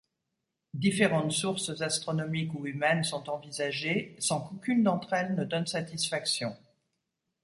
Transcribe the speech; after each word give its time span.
Différentes 0.73 1.31
sources 1.31 1.79
astronomiques 1.79 2.55
ou 2.55 2.65
humaines 2.65 3.03
sont 3.03 3.29
envisagées 3.29 4.15
sans 4.17 4.41
qu'aucune 4.41 4.81
d'entre 4.81 5.13
elles 5.13 5.35
ne 5.35 5.43
donne 5.45 5.67
satisfaction. 5.67 6.57